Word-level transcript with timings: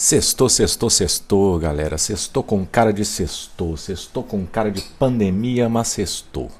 Sextou, 0.00 0.48
sextou, 0.48 0.88
sextou, 0.88 1.58
galera. 1.58 1.98
Sextou 1.98 2.42
com 2.42 2.64
cara 2.64 2.90
de 2.90 3.04
sextou. 3.04 3.76
Sextou 3.76 4.24
com 4.24 4.46
cara 4.46 4.70
de 4.70 4.80
pandemia, 4.80 5.68
mas 5.68 5.88
sextou. 5.88 6.50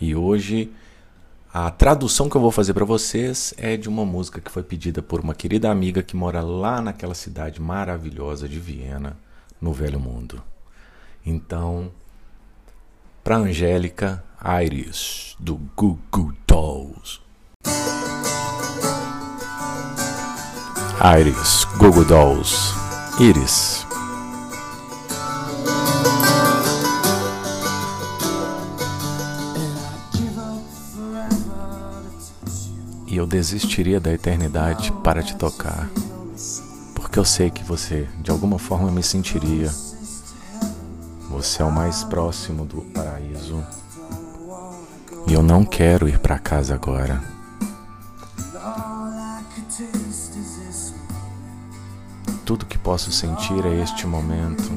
E 0.00 0.14
hoje 0.14 0.72
a 1.52 1.68
tradução 1.68 2.28
que 2.28 2.36
eu 2.36 2.40
vou 2.40 2.52
fazer 2.52 2.74
para 2.74 2.84
vocês 2.84 3.52
é 3.56 3.76
de 3.76 3.88
uma 3.88 4.04
música 4.04 4.40
que 4.40 4.52
foi 4.52 4.62
pedida 4.62 5.02
por 5.02 5.18
uma 5.18 5.34
querida 5.34 5.68
amiga 5.68 6.00
que 6.00 6.14
mora 6.14 6.40
lá 6.42 6.80
naquela 6.80 7.12
cidade 7.12 7.60
maravilhosa 7.60 8.48
de 8.48 8.60
Viena, 8.60 9.16
no 9.60 9.72
Velho 9.72 9.98
Mundo. 9.98 10.40
Então, 11.26 11.90
para 13.24 13.36
Angélica 13.36 14.22
Iris, 14.64 15.34
do 15.40 15.56
Goo 15.74 15.98
Goo 16.12 16.32
Dolls. 16.46 17.20
Iris, 21.04 21.64
Google 21.78 22.04
Dolls, 22.04 22.72
Iris. 23.18 23.84
E 33.08 33.16
eu 33.16 33.26
desistiria 33.26 33.98
da 33.98 34.12
eternidade 34.12 34.92
para 35.02 35.24
te 35.24 35.34
tocar, 35.34 35.90
porque 36.94 37.18
eu 37.18 37.24
sei 37.24 37.50
que 37.50 37.64
você 37.64 38.08
de 38.20 38.30
alguma 38.30 38.60
forma 38.60 38.88
me 38.92 39.02
sentiria. 39.02 39.72
Você 41.30 41.62
é 41.62 41.64
o 41.64 41.72
mais 41.72 42.04
próximo 42.04 42.64
do 42.64 42.80
paraíso. 42.80 43.60
E 45.26 45.32
eu 45.32 45.42
não 45.42 45.64
quero 45.64 46.08
ir 46.08 46.20
para 46.20 46.38
casa 46.38 46.76
agora. 46.76 47.41
Tudo 52.44 52.66
que 52.66 52.76
posso 52.76 53.12
sentir 53.12 53.64
é 53.64 53.82
este 53.82 54.04
momento. 54.04 54.68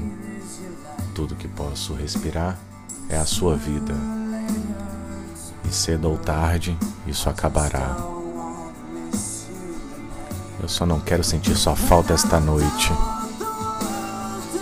Tudo 1.16 1.35
que 1.35 1.47
posso 1.47 1.95
respirar 1.95 2.59
é 3.09 3.17
a 3.17 3.25
sua 3.25 3.55
vida. 3.55 3.95
E 5.67 5.73
cedo 5.73 6.11
ou 6.11 6.17
tarde, 6.17 6.77
isso 7.08 7.27
acabará. 7.27 7.97
Eu 10.61 10.69
só 10.69 10.86
não 10.86 10.99
quero 10.99 11.23
sentir 11.23 11.55
sua 11.55 11.75
falta 11.75 12.13
esta 12.13 12.39
noite. 12.39 12.93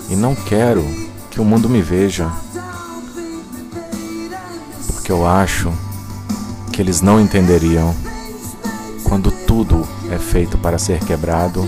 E 0.10 0.16
não 0.16 0.34
quero 0.34 0.84
que 1.30 1.42
o 1.42 1.46
mundo 1.46 1.68
me 1.68 1.82
veja. 1.82 2.32
Porque 4.94 5.12
eu 5.12 5.28
acho 5.28 5.74
que 6.72 6.82
eles 6.82 7.02
não 7.02 7.20
entenderiam 7.20 7.94
quando 9.04 9.30
tudo 9.46 9.86
é 10.10 10.18
feito 10.18 10.58
para 10.58 10.80
ser 10.80 11.00
quebrado 11.04 11.68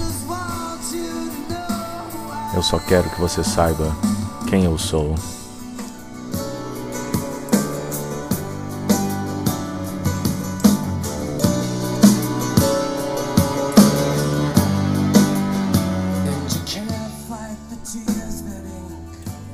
eu 2.53 2.61
só 2.61 2.79
quero 2.79 3.09
que 3.09 3.19
você 3.19 3.43
saiba 3.43 3.95
quem 4.47 4.63
eu 4.65 4.77
sou. 4.77 5.15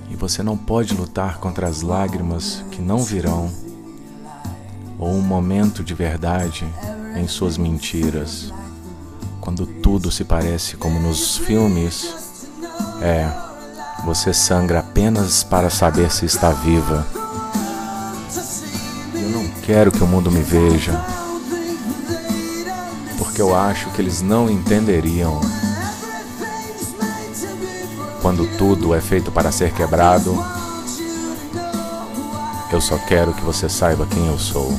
E 0.10 0.16
você 0.16 0.44
não 0.44 0.58
pode 0.58 0.94
lutar 0.94 1.40
contra 1.40 1.68
as 1.68 1.82
lágrimas 1.82 2.64
que 2.72 2.82
não 2.82 3.00
virão, 3.00 3.50
ou 5.00 5.14
um 5.14 5.22
momento 5.22 5.84
de 5.84 5.94
verdade 5.94 6.68
em 7.16 7.28
suas 7.28 7.58
mentiras, 7.58 8.54
quando 9.40 9.66
tudo 9.66 10.12
se 10.12 10.24
parece 10.24 10.78
como 10.78 11.00
nos 11.00 11.38
filmes 11.38 12.31
é, 13.02 13.30
você 14.06 14.34
sangra 14.34 14.80
apenas 14.80 15.44
para 15.44 15.70
saber 15.70 16.12
se 16.12 16.26
está 16.26 16.52
viva. 16.52 17.06
Eu 19.14 19.30
não 19.30 19.48
quero 19.64 19.92
que 19.92 20.04
o 20.04 20.08
mundo 20.08 20.32
me 20.32 20.42
veja, 20.42 21.00
porque 23.18 23.42
eu 23.42 23.56
acho 23.56 23.90
que 23.92 24.02
eles 24.02 24.22
não 24.22 24.50
entenderiam. 24.50 25.40
Quando 28.22 28.46
tudo 28.58 28.94
é 28.94 29.02
feito 29.02 29.32
para 29.32 29.52
ser 29.52 29.74
quebrado, 29.74 30.38
eu 32.72 32.80
só 32.80 32.98
quero 32.98 33.34
que 33.34 33.44
você 33.44 33.68
saiba 33.68 34.06
quem 34.06 34.28
eu 34.28 34.38
sou. 34.38 34.74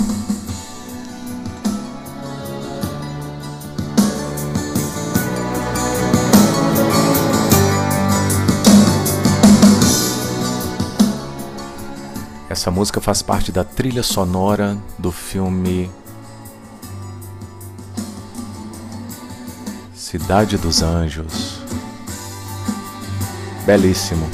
Essa 12.53 12.71
música 12.71 13.01
faz 13.01 13.23
parte 13.23 13.51
da 13.51 13.65
trilha 13.65 14.03
sonora 14.03 14.77
do 14.99 15.11
filme 15.11 15.91
Cidade 19.95 20.59
dos 20.59 20.83
Anjos. 20.83 21.63
Belíssimo. 23.65 24.29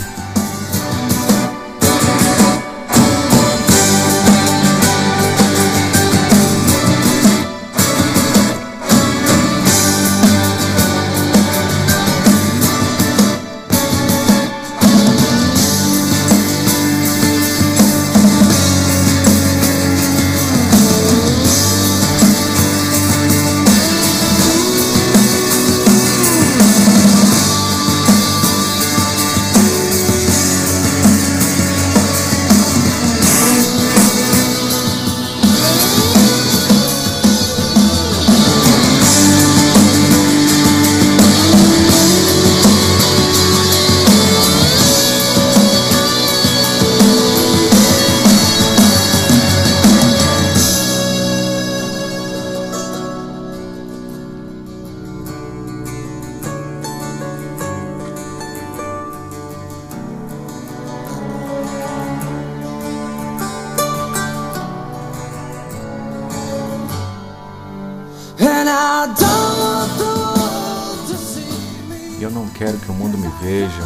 E 72.19 72.23
eu 72.23 72.31
não 72.33 72.49
quero 72.49 72.77
que 72.79 72.91
o 72.91 72.95
mundo 72.95 73.17
me 73.17 73.29
veja. 73.41 73.83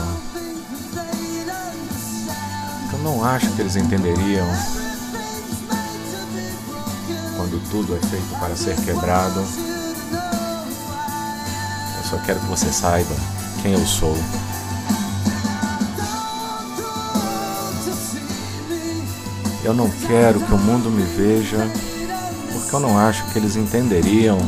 Eu 2.91 2.99
não 3.01 3.23
acho 3.23 3.51
que 3.51 3.61
eles 3.61 3.77
entenderiam. 3.77 4.47
Quando 7.37 7.63
tudo 7.71 7.95
é 7.95 7.99
feito 8.07 8.39
para 8.41 8.57
ser 8.57 8.75
quebrado. 8.77 9.39
Eu 11.99 12.05
só 12.09 12.17
quero 12.25 12.41
que 12.41 12.47
você 12.47 12.73
saiba 12.73 13.15
quem 13.61 13.75
eu 13.75 13.87
sou. 13.87 14.17
Eu 19.63 19.75
não 19.75 19.91
quero 19.91 20.41
que 20.41 20.55
o 20.55 20.59
mundo 20.59 20.91
me 20.91 21.03
veja, 21.03 21.59
porque 22.51 22.75
eu 22.75 22.81
não 22.81 22.99
acho 22.99 23.25
que 23.27 23.39
eles 23.39 23.57
entenderiam 23.57 24.39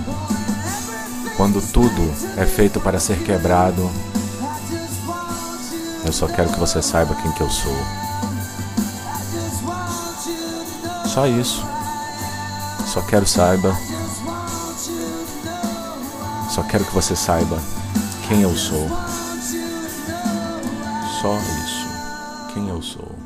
quando 1.44 1.60
tudo 1.60 2.10
é 2.38 2.46
feito 2.46 2.80
para 2.80 2.98
ser 2.98 3.22
quebrado, 3.22 3.90
eu 6.02 6.10
só 6.10 6.26
quero 6.26 6.48
que 6.50 6.58
você 6.58 6.80
saiba 6.80 7.14
quem 7.16 7.30
que 7.32 7.42
eu 7.42 7.50
sou. 7.50 7.76
Só 11.04 11.26
isso. 11.26 11.62
Só 12.86 13.02
quero 13.02 13.26
saiba. 13.26 13.76
Só 16.48 16.62
quero 16.62 16.86
que 16.86 16.94
você 16.94 17.14
saiba 17.14 17.60
quem 18.26 18.40
eu 18.40 18.56
sou. 18.56 18.88
Só 21.20 21.36
isso. 21.36 21.86
Quem 22.54 22.70
eu 22.70 22.80
sou. 22.80 23.23